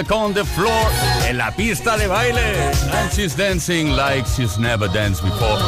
[0.00, 0.90] Maniac on the Floor
[1.28, 2.40] en la pista de baile.
[2.92, 5.58] And she's dancing like she's never danced before.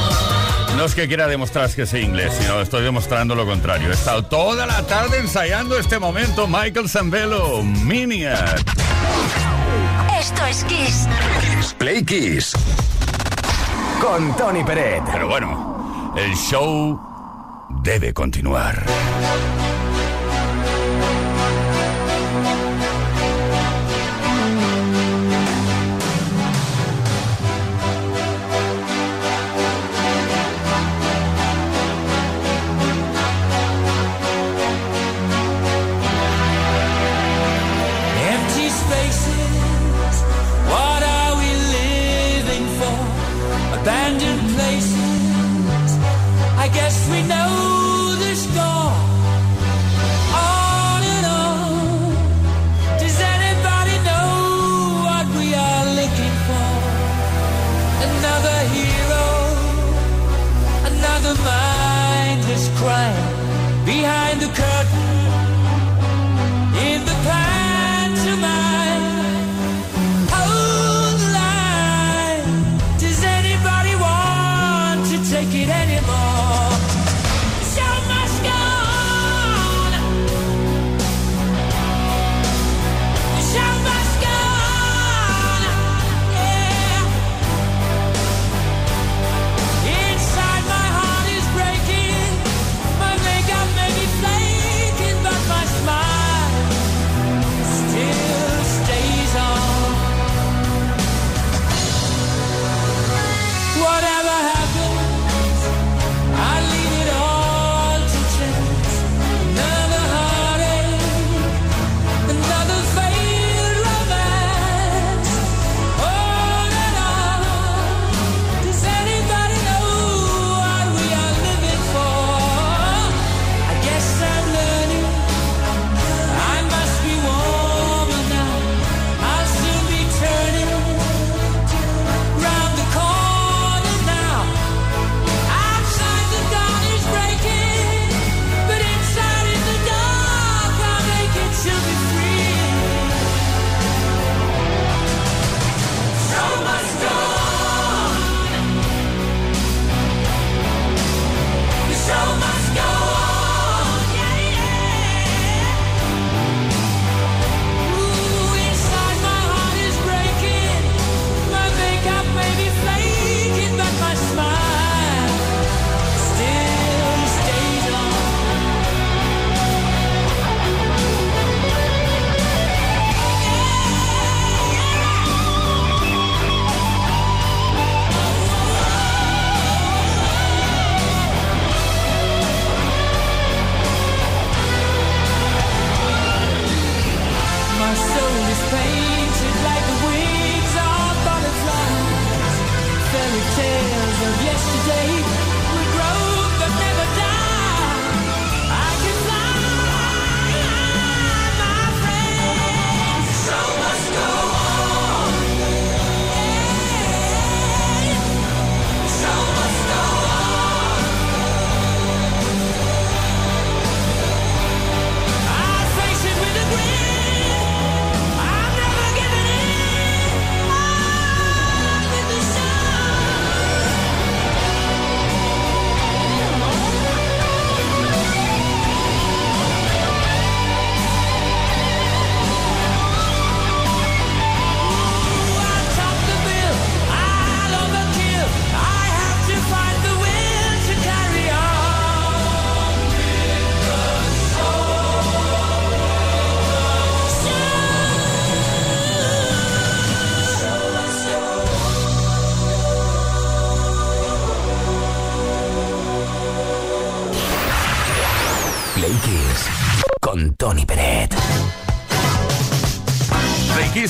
[0.77, 3.91] No es que quiera demostrar que sé inglés, sino estoy demostrando lo contrario.
[3.91, 8.63] He estado toda la tarde ensayando este momento Michael Zambello, Maniac.
[10.19, 11.07] Esto es Kiss.
[11.41, 12.53] Kiss Play Kiss.
[14.01, 15.03] Con Tony Peret.
[15.13, 16.99] Pero bueno, el show
[17.83, 18.83] debe continuar.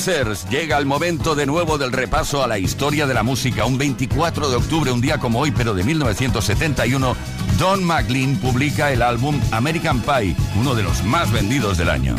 [0.05, 3.63] Llega el momento de nuevo del repaso a la historia de la música.
[3.63, 7.15] Un 24 de octubre, un día como hoy, pero de 1971,
[7.57, 12.17] Don McLean publica el álbum American Pie, uno de los más vendidos del año.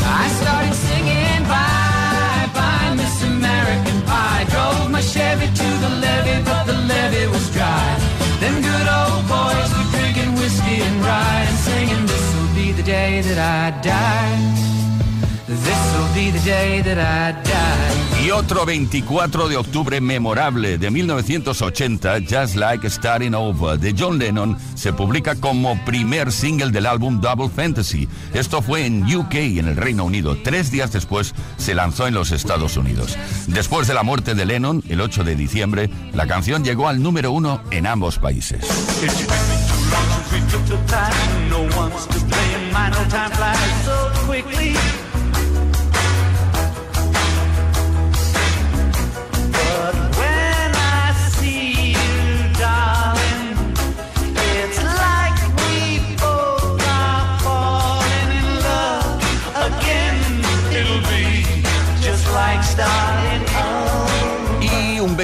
[12.85, 14.84] day that I die.
[18.25, 24.57] Y otro 24 de octubre memorable de 1980, Just Like Starting Over, de John Lennon,
[24.75, 28.09] se publica como primer single del álbum Double Fantasy.
[28.33, 30.37] Esto fue en UK, en el Reino Unido.
[30.43, 33.19] Tres días después se lanzó en los Estados Unidos.
[33.47, 37.31] Después de la muerte de Lennon, el 8 de diciembre, la canción llegó al número
[37.31, 38.65] uno en ambos países.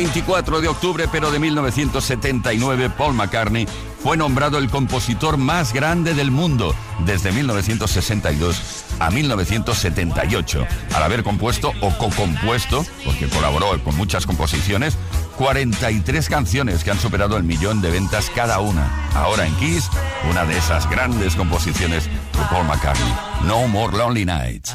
[0.00, 3.66] 24 de octubre, pero de 1979, Paul McCartney
[4.02, 11.74] fue nombrado el compositor más grande del mundo desde 1962 a 1978, al haber compuesto
[11.82, 14.96] o co-compuesto, porque colaboró con muchas composiciones,
[15.36, 19.10] 43 canciones que han superado el millón de ventas cada una.
[19.14, 19.90] Ahora en Kiss,
[20.30, 23.12] una de esas grandes composiciones de Paul McCartney,
[23.44, 24.74] No More Lonely Nights.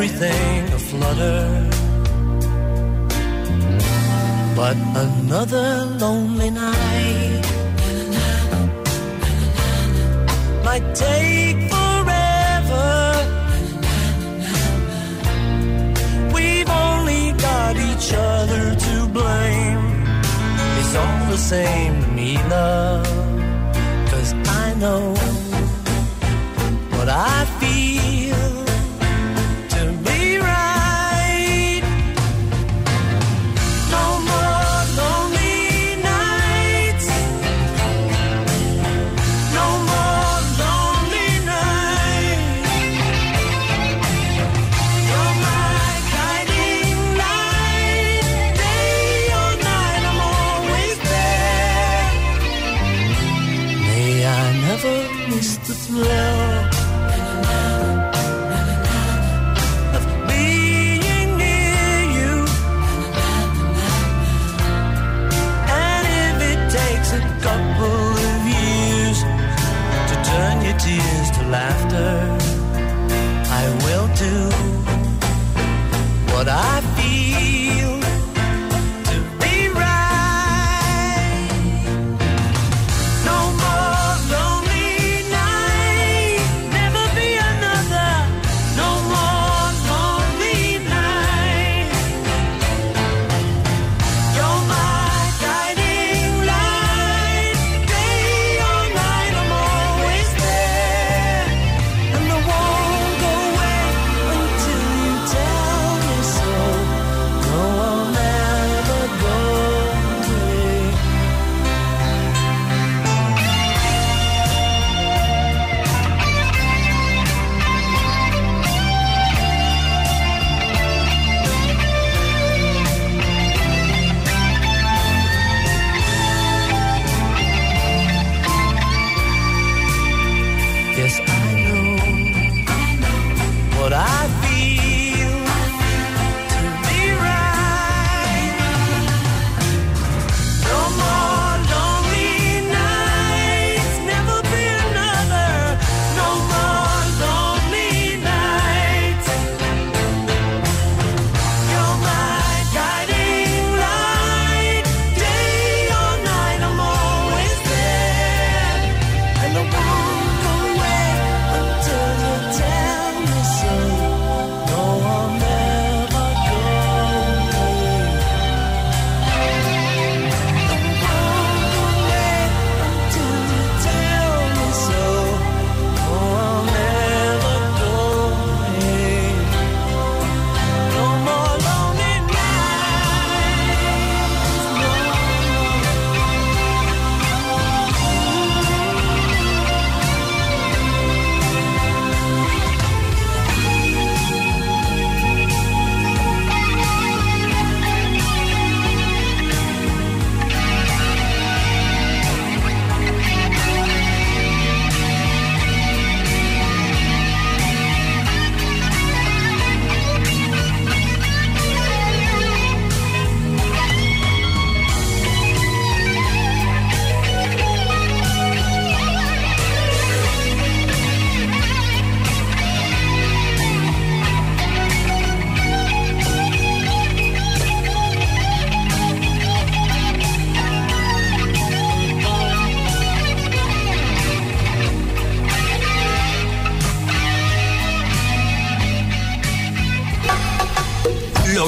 [0.00, 1.68] Everything aflutter.
[4.56, 7.44] But another lonely night
[10.64, 11.89] might take
[17.72, 20.02] got each other to blame.
[20.78, 23.06] It's all the same to me, love.
[24.10, 25.14] Cause I know
[26.96, 27.99] what I feel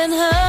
[0.00, 0.39] than her.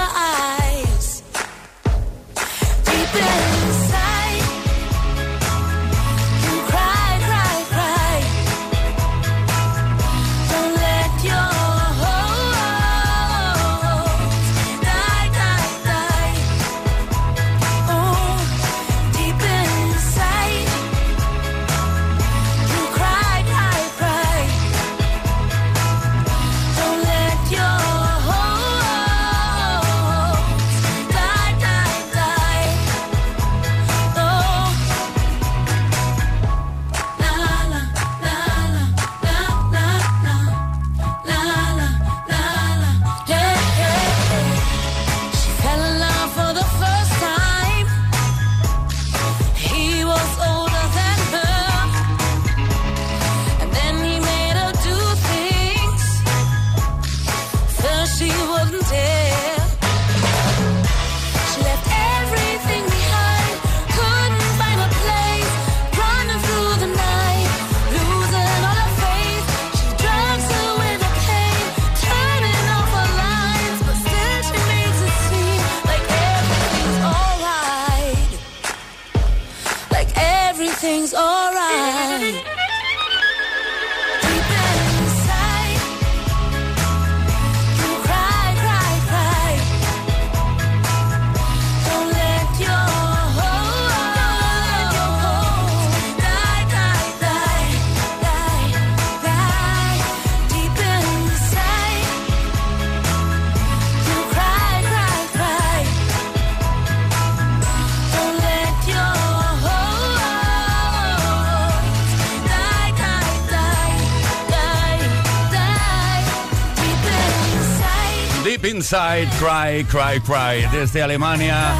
[118.92, 121.74] Inside, Cry, Cry, Cry, desde Alemania,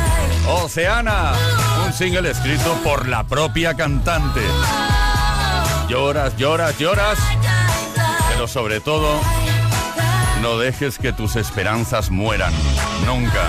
[0.48, 1.34] Oceana,
[1.86, 4.40] un single escrito por la propia cantante.
[5.90, 7.20] Lloras, lloras, lloras,
[8.30, 9.20] pero sobre todo,
[10.42, 12.54] no dejes que tus esperanzas mueran,
[13.06, 13.44] nunca.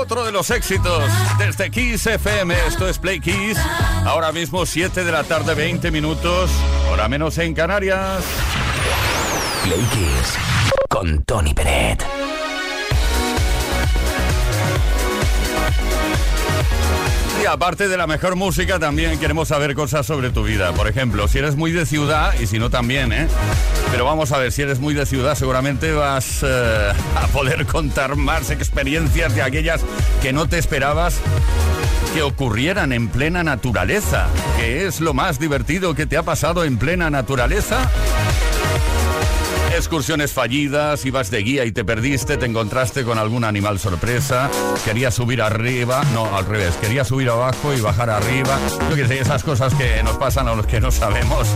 [0.00, 1.02] Otro de los éxitos
[1.38, 3.58] desde Kiss FM, esto es Play Kiss,
[4.06, 6.52] ahora mismo 7 de la tarde, 20 minutos,
[6.88, 8.22] hora menos en Canarias.
[9.64, 10.38] Play Kiss
[10.88, 12.23] con Tony Peret.
[17.48, 20.72] Aparte de la mejor música, también queremos saber cosas sobre tu vida.
[20.72, 23.28] Por ejemplo, si eres muy de ciudad, y si no también, ¿eh?
[23.90, 28.16] Pero vamos a ver, si eres muy de ciudad, seguramente vas eh, a poder contar
[28.16, 29.82] más experiencias de aquellas
[30.22, 31.20] que no te esperabas
[32.14, 34.28] que ocurrieran en plena naturaleza.
[34.58, 37.90] ¿Qué es lo más divertido que te ha pasado en plena naturaleza?
[39.76, 44.48] Excursiones fallidas, ibas de guía y te perdiste, te encontraste con algún animal sorpresa,
[44.84, 48.56] querías subir arriba, no, al revés, querías subir abajo y bajar arriba.
[48.88, 51.48] Yo que sé, esas cosas que nos pasan a los que no sabemos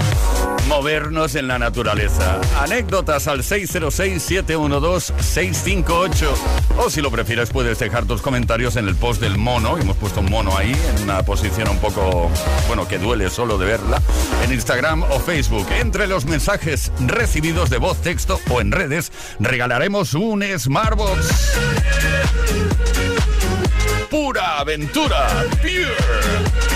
[0.68, 2.40] movernos en la naturaleza.
[2.61, 6.28] Anécdotas al 606-712-658.
[6.76, 9.78] O si lo prefieres, puedes dejar tus comentarios en el post del mono.
[9.78, 12.31] Hemos puesto un mono ahí, en una posición un poco,
[12.66, 14.02] bueno, que duele solo de verla.
[14.44, 15.66] En Instagram o Facebook.
[15.81, 21.53] Entre los mensajes recibidos de voz, texto o en redes, regalaremos un Smartbox.
[24.09, 25.29] Pura aventura.
[25.61, 26.68] Pure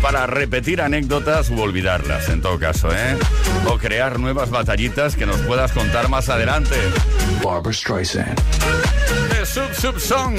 [0.00, 3.16] para repetir anécdotas u olvidarlas, en todo caso, ¿eh?
[3.66, 6.76] O crear nuevas batallitas que nos puedas contar más adelante.
[7.42, 8.40] Barbara Streisand.
[9.30, 10.38] The Sub Sub Song.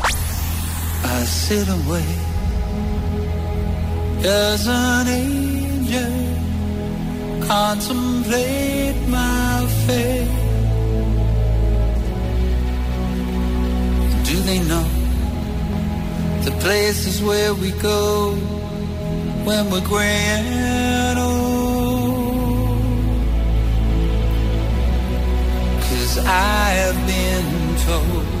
[1.03, 2.05] I sit away
[4.23, 6.13] as an angel,
[7.47, 10.27] contemplate my fate.
[14.25, 14.87] Do they know
[16.43, 18.35] the places where we go
[19.45, 21.31] when we're gray and old?
[25.81, 28.40] Cause I have been told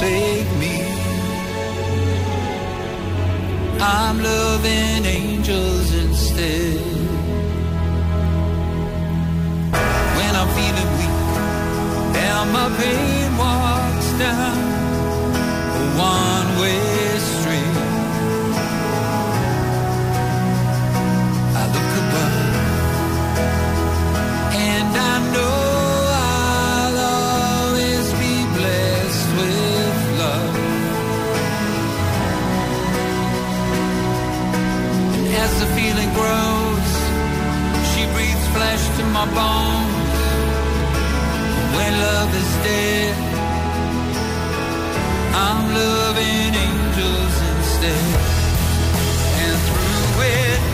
[0.00, 0.82] forsake me.
[3.80, 6.80] I'm loving angels instead.
[10.16, 11.16] When I'm feeling weak
[12.16, 14.56] and my pain walks down
[15.98, 17.09] one way.
[39.20, 40.18] my bones
[41.76, 43.16] when love is dead.
[45.44, 48.04] I'm loving angels instead,
[49.42, 50.69] and through it.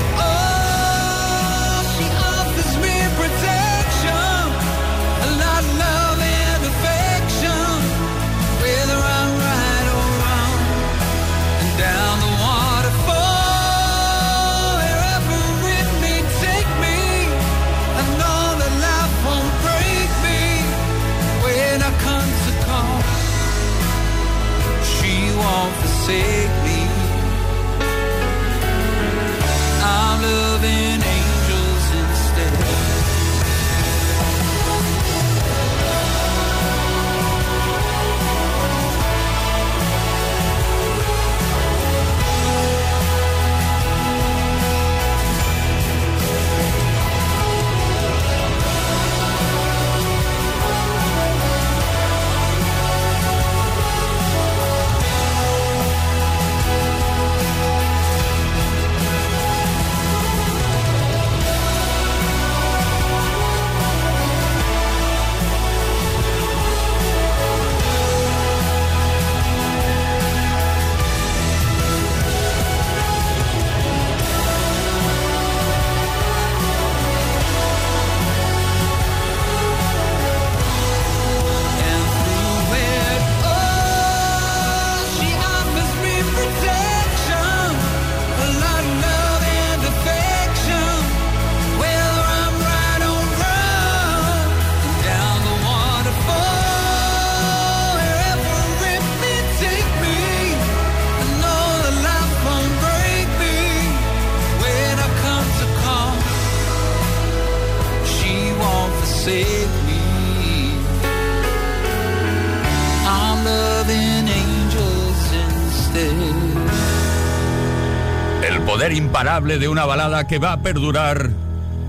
[119.45, 121.31] de una balada que va a perdurar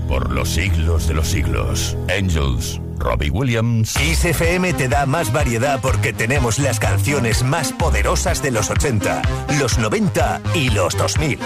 [0.06, 1.96] por los siglos de los siglos.
[2.14, 2.78] Angels.
[2.98, 3.94] Robbie Williams.
[3.94, 9.22] XFM te da más variedad porque tenemos las canciones más poderosas de los 80,
[9.58, 11.38] los 90 y los 2000.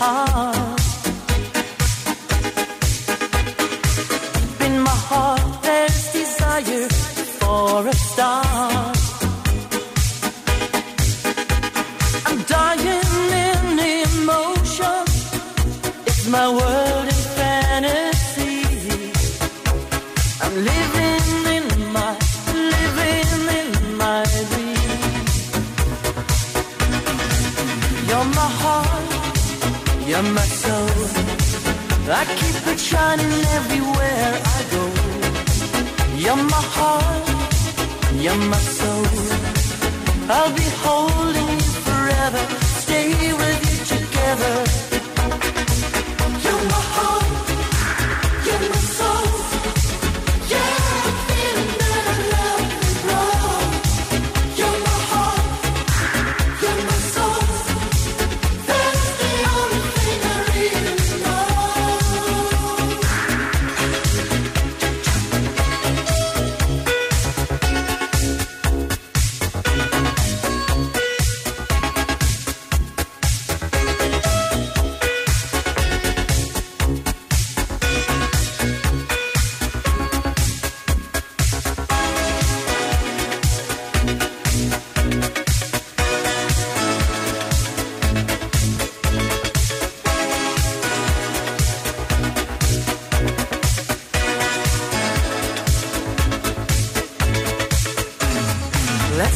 [0.00, 0.59] heart.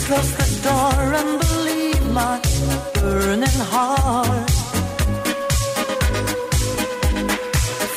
[0.07, 2.39] Close the door and believe my
[2.95, 4.51] burning heart.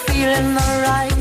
[0.06, 1.17] Feeling alright,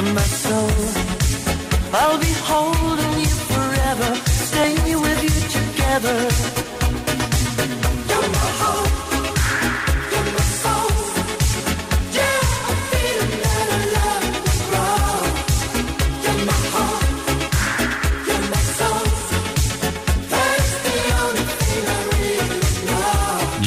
[0.00, 0.70] in my soul.
[1.92, 4.14] I'll be holding you forever,
[4.46, 6.18] stay with you together.
[8.08, 8.60] You're my.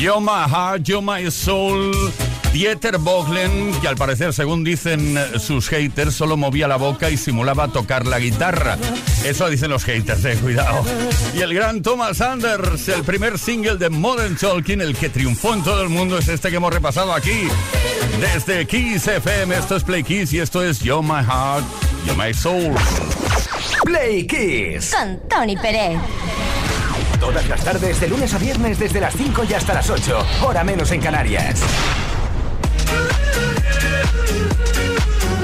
[0.03, 1.93] You're my heart, you're my soul.
[2.53, 7.69] Dieter Bohlen, que al parecer, según dicen sus haters, solo movía la boca y simulaba
[7.69, 8.77] tocar la guitarra.
[9.25, 10.85] Eso dicen los haters, eh, cuidado.
[11.33, 15.63] Y el gran Thomas Anders, el primer single de Modern Talking, el que triunfó en
[15.63, 17.47] todo el mundo, es este que hemos repasado aquí.
[18.21, 21.65] Desde Kiss FM, esto es Play Kiss y esto es Yo My Heart,
[22.05, 22.75] Yo My Soul.
[23.83, 24.93] Play Kiss.
[24.93, 25.97] Con Tony Pérez.
[27.19, 30.23] Todas las tardes, de lunes a viernes, desde las 5 y hasta las 8.
[30.43, 31.63] Hora menos en Canarias.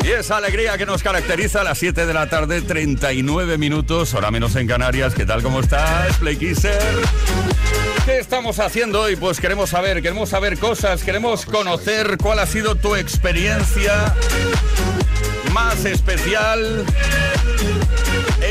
[0.03, 4.31] Y esa alegría que nos caracteriza a las 7 de la tarde, 39 minutos, hora
[4.31, 5.13] menos en Canarias.
[5.13, 5.43] ¿Qué tal?
[5.43, 6.81] ¿Cómo estás, Play Kisser?
[8.05, 9.15] ¿Qué estamos haciendo hoy?
[9.15, 14.15] Pues queremos saber, queremos saber cosas, queremos conocer cuál ha sido tu experiencia
[15.53, 16.85] más especial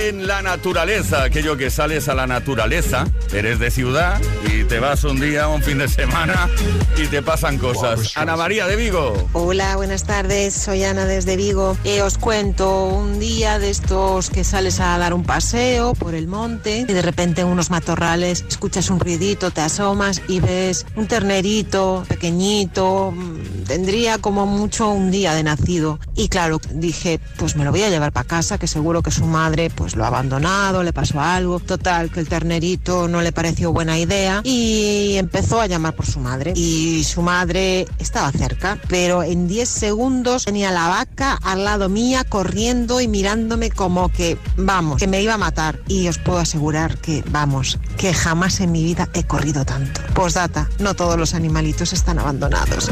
[0.06, 5.02] en la naturaleza, aquello que sales a la naturaleza, eres de ciudad y te vas
[5.02, 6.48] un día, un fin de semana
[6.96, 8.16] y te pasan cosas.
[8.16, 9.28] Ana María de Vigo.
[9.32, 10.54] Hola, buenas tardes.
[10.54, 11.76] Soy Ana desde Vigo.
[11.84, 16.28] Eh, os cuento un día de estos que sales a dar un paseo por el
[16.28, 21.08] monte y de repente en unos matorrales escuchas un ruidito, te asomas y ves un
[21.08, 25.98] ternerito pequeñito, mm, tendría como mucho un día de nacido.
[26.14, 29.24] Y claro, dije, pues me lo voy a llevar para casa, que seguro que su
[29.24, 31.60] madre pues lo ha abandonado, le pasó algo.
[31.60, 36.20] Total, que el ternerito no le pareció buena idea y empezó a llamar por su
[36.20, 36.52] madre.
[36.56, 42.24] Y su madre estaba cerca, pero en 10 segundos tenía la vaca al lado mía
[42.24, 45.80] corriendo y mirándome como que, vamos, que me iba a matar.
[45.88, 50.00] Y os puedo asegurar que, vamos, que jamás en mi vida he corrido tanto.
[50.14, 52.90] Postdata, no todos los animalitos están abandonados.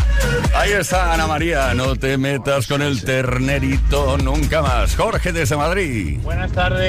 [0.55, 4.97] Ahí está Ana María, no te metas con el ternerito nunca más.
[4.97, 6.19] Jorge desde Madrid.
[6.23, 6.86] Buenas tardes,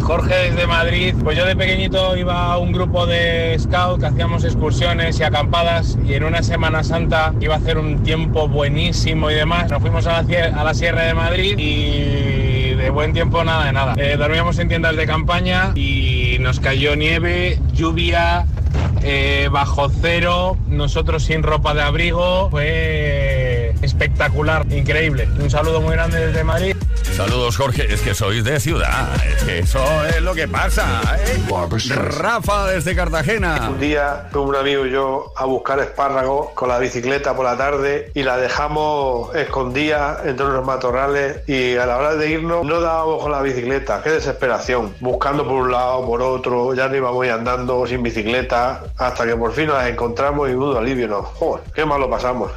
[0.00, 1.14] Jorge desde Madrid.
[1.24, 5.98] Pues yo de pequeñito iba a un grupo de scout que hacíamos excursiones y acampadas
[6.06, 9.68] y en una Semana Santa iba a hacer un tiempo buenísimo y demás.
[9.68, 13.94] Nos fuimos a la, Sierra de Madrid y de buen tiempo nada de nada.
[13.96, 18.46] Eh, dormíamos en tiendas de campaña y nos cayó nieve, lluvia,
[19.02, 22.48] eh, bajo cero, nosotros sin ropa de abrigo.
[22.50, 25.28] Fue espectacular, increíble.
[25.40, 26.76] Un saludo muy grande desde Madrid.
[27.16, 31.00] Saludos Jorge, es que sois de ciudad, es que eso es lo que pasa.
[31.18, 31.42] ¿eh?
[31.94, 33.70] Rafa desde Cartagena.
[33.70, 37.56] Un día fue un amigo y yo a buscar espárragos con la bicicleta por la
[37.56, 42.80] tarde y la dejamos escondida entre unos matorrales y a la hora de irnos no
[42.80, 47.26] dábamos con la bicicleta, qué desesperación, buscando por un lado, por otro, ya no íbamos
[47.28, 51.86] andando sin bicicleta hasta que por fin nos encontramos y un alivio nos, joder, qué
[51.86, 52.50] mal lo pasamos.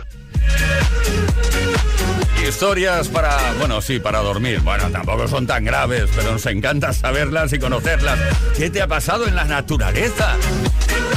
[2.49, 4.61] Historias para, bueno, sí, para dormir.
[4.61, 8.17] Bueno, tampoco son tan graves, pero nos encanta saberlas y conocerlas.
[8.57, 10.35] ¿Qué te ha pasado en la naturaleza?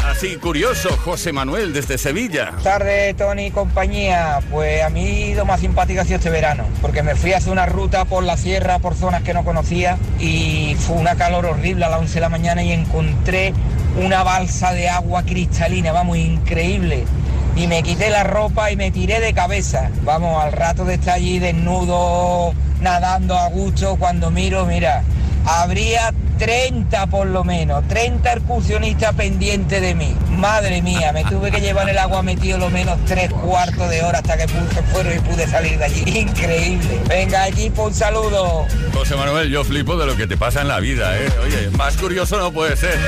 [0.06, 2.52] Así curioso, José Manuel desde Sevilla.
[2.62, 4.40] Tarde, Tony y compañía.
[4.50, 7.50] Pues a mí lo más simpático ha sido este verano, porque me fui a hacer
[7.50, 11.86] una ruta por la sierra, por zonas que no conocía, y fue una calor horrible
[11.86, 13.54] a las 11 de la mañana y encontré
[13.96, 17.06] una balsa de agua cristalina, vamos, increíble.
[17.54, 19.90] Y me quité la ropa y me tiré de cabeza.
[20.04, 25.02] Vamos, al rato de estar allí desnudo, nadando a gusto, cuando miro, mira,
[25.44, 26.12] habría
[26.42, 30.12] 30 por lo menos, 30 excursionistas pendientes de mí.
[30.30, 34.18] Madre mía, me tuve que llevar el agua metido lo menos tres cuartos de hora
[34.18, 36.02] hasta que puse fueron y pude salir de allí.
[36.18, 37.00] Increíble.
[37.08, 38.66] Venga allí pues, un saludo.
[38.92, 41.30] José Manuel, yo flipo de lo que te pasa en la vida, ¿eh?
[41.44, 42.98] Oye, más curioso no puede ser.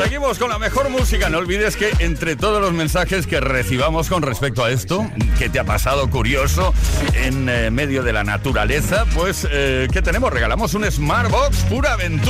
[0.00, 1.28] Seguimos con la mejor música.
[1.28, 5.10] No olvides que entre todos los mensajes que recibamos con respecto a esto,
[5.40, 6.72] que te ha pasado curioso
[7.14, 12.27] en eh, medio de la naturaleza, pues eh, que tenemos, regalamos un Smartbox pura aventura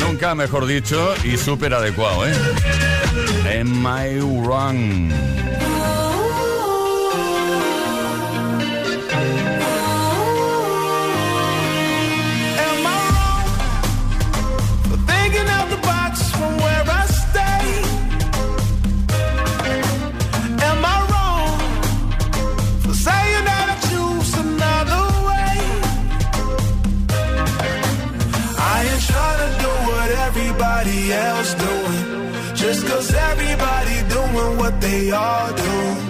[0.00, 2.34] Nunca mejor dicho y súper adecuado, ¿eh?
[3.60, 5.55] Am I wrong?
[35.06, 36.05] we all do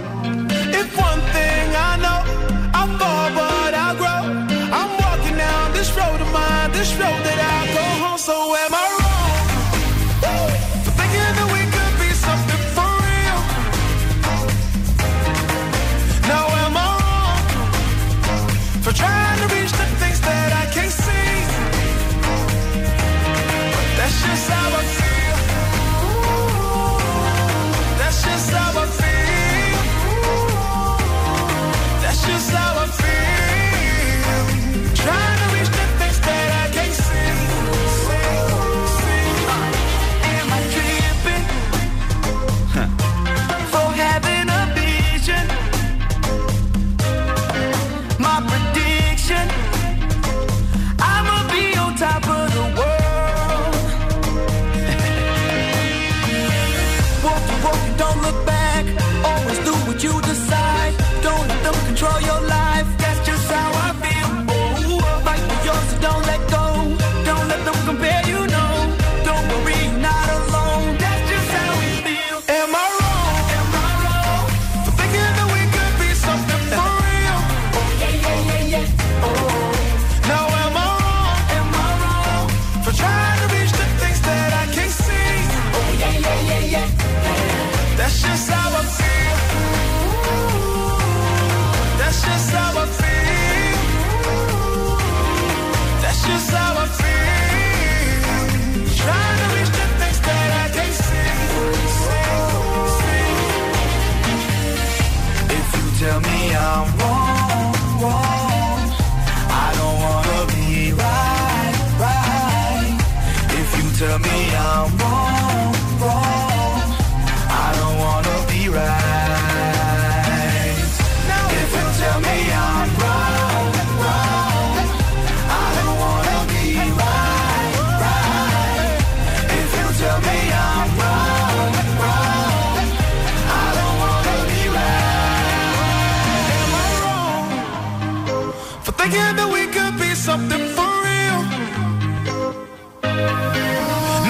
[138.87, 141.41] for thinking that we could be something for real.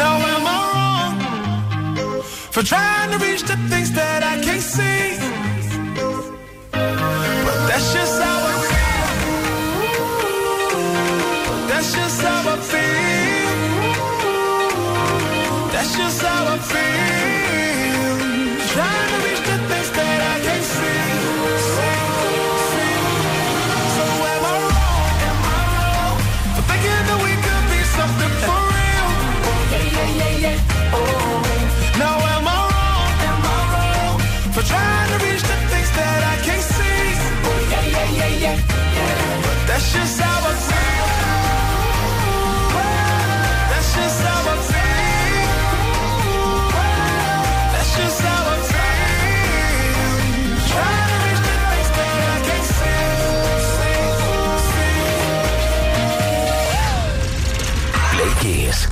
[0.00, 2.22] Now am I wrong
[2.54, 5.05] for trying to reach the things that I can't see?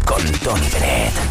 [0.05, 1.24] con Tony Pérez.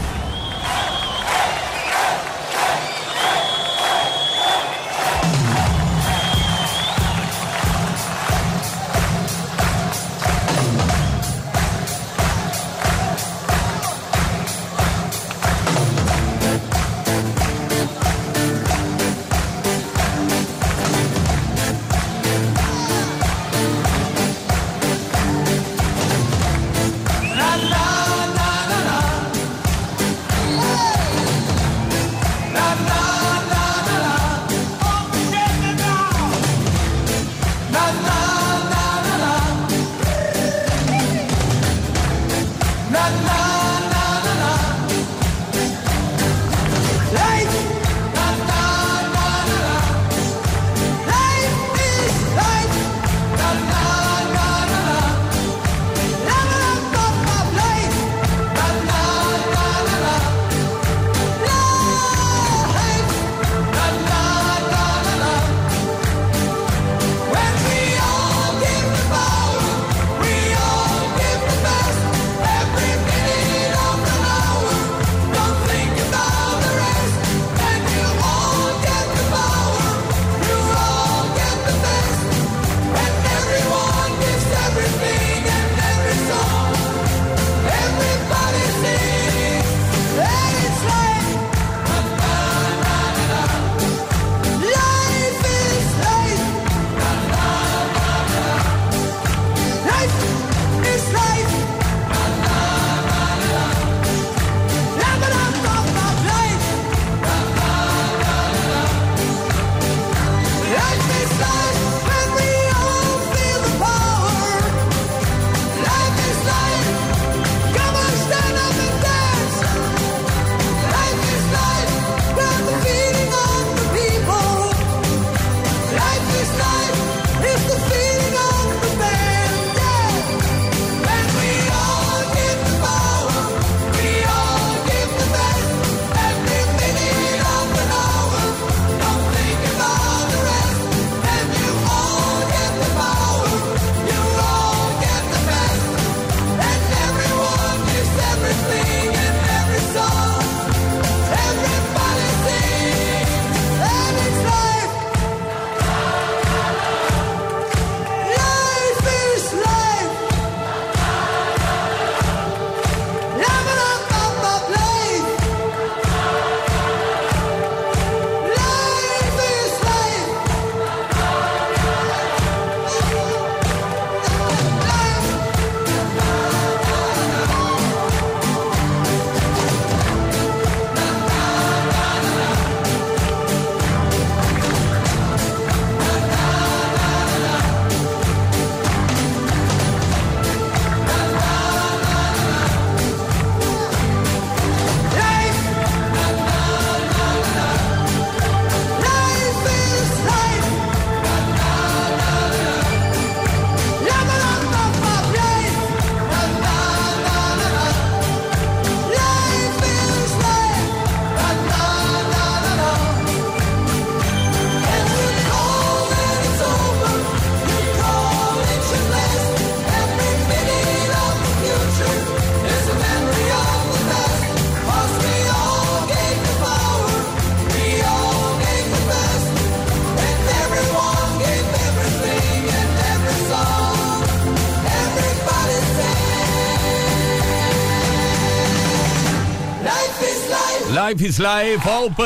[241.14, 242.26] Life is Life Opus.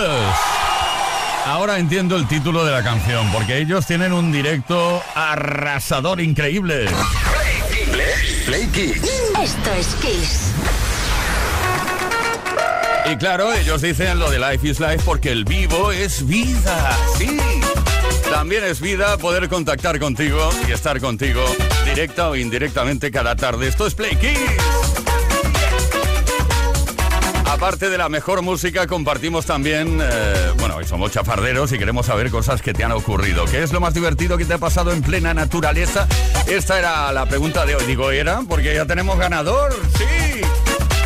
[1.45, 6.85] Ahora entiendo el título de la canción, porque ellos tienen un directo arrasador increíble.
[8.45, 9.03] Play Kiss.
[9.43, 10.51] Esto es Kiss.
[13.11, 16.97] Y claro, ellos dicen lo de Life is Life porque el vivo es vida.
[17.17, 17.37] Sí.
[18.31, 21.43] También es vida poder contactar contigo y estar contigo
[21.83, 23.67] directa o indirectamente cada tarde.
[23.67, 24.76] Esto es Play Kiss.
[27.57, 32.29] Aparte de la mejor música, compartimos también, eh, bueno, hoy somos chafarderos y queremos saber
[32.29, 33.45] cosas que te han ocurrido.
[33.45, 36.07] ¿Qué es lo más divertido que te ha pasado en plena naturaleza?
[36.45, 37.83] Esta era la pregunta de hoy.
[37.87, 38.41] Digo, ¿era?
[38.47, 39.75] Porque ya tenemos ganador.
[39.97, 40.41] Sí.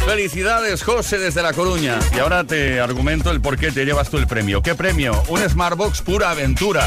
[0.05, 1.97] Felicidades, José, desde La Coruña.
[2.13, 4.61] Y ahora te argumento el por qué te llevas tú el premio.
[4.61, 5.23] ¿Qué premio?
[5.29, 6.85] Un Smartbox pura aventura.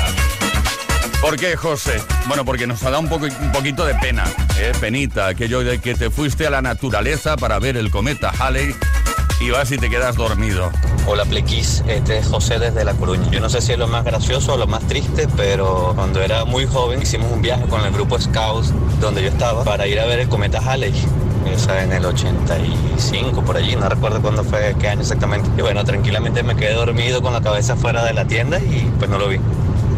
[1.22, 2.02] ¿Por qué, José?
[2.26, 4.24] Bueno, porque nos ha dado un, poco, un poquito de pena,
[4.58, 4.72] ¿eh?
[4.78, 8.76] penita, aquello de que te fuiste a la naturaleza para ver el cometa Halley
[9.44, 10.70] y vas y te quedas dormido.
[11.06, 13.30] Hola Plequis, este es José desde La Coruña.
[13.30, 16.46] Yo no sé si es lo más gracioso o lo más triste, pero cuando era
[16.46, 20.06] muy joven hicimos un viaje con el grupo Scouts donde yo estaba para ir a
[20.06, 20.94] ver el cometa Halley.
[21.52, 25.50] Esa en el 85, por allí, no recuerdo cuándo fue, qué año exactamente.
[25.58, 29.10] Y bueno, tranquilamente me quedé dormido con la cabeza fuera de la tienda y pues
[29.10, 29.38] no lo vi.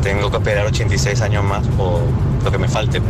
[0.02, 2.00] Tengo que esperar 86 años más o
[2.42, 3.00] lo que me falte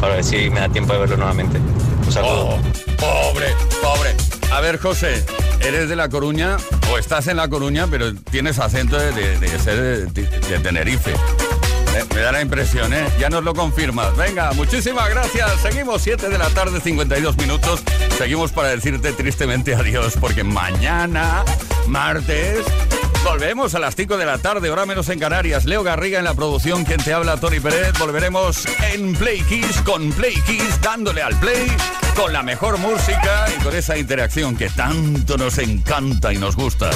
[0.00, 1.60] para ver si me da tiempo de verlo nuevamente.
[2.04, 2.58] Un saludo.
[2.98, 3.46] Pobre,
[3.80, 4.23] pobre.
[4.54, 5.24] A ver, José,
[5.60, 6.58] eres de La Coruña
[6.92, 11.12] o estás en La Coruña, pero tienes acento de, de- ser de, Tenerife.
[12.14, 13.04] Me da la impresión, ¿eh?
[13.18, 14.16] Ya nos lo confirmas.
[14.16, 15.60] Venga, muchísimas gracias.
[15.60, 17.82] Seguimos 7 de la tarde, 52 minutos.
[18.16, 21.44] Seguimos para decirte tristemente adiós, porque mañana,
[21.88, 22.60] martes,
[23.24, 25.64] volvemos a las 5 de la tarde, hora menos en Canarias.
[25.64, 27.98] Leo Garriga en la producción, quien te habla, Tony Pérez.
[27.98, 31.66] Volveremos en Play Kiss con Play Kiss, dándole al play,
[32.14, 36.90] con la mejor música y con esa interacción que tanto nos encanta y nos gusta.